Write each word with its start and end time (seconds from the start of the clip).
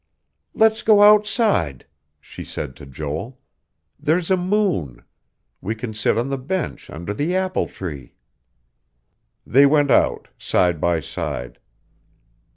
"Let's 0.55 0.81
go 0.81 1.03
outside," 1.03 1.85
she 2.19 2.43
said 2.43 2.75
to 2.77 2.87
Joel. 2.87 3.37
"There's 3.99 4.31
a 4.31 4.35
moon. 4.35 5.03
We 5.61 5.75
can 5.75 5.93
sit 5.93 6.17
on 6.17 6.27
the 6.29 6.39
bench, 6.39 6.89
under 6.89 7.13
the 7.13 7.35
apple 7.35 7.67
tree...." 7.67 8.15
They 9.45 9.67
went 9.67 9.91
out, 9.91 10.29
side 10.39 10.81
by 10.81 11.01
side. 11.01 11.59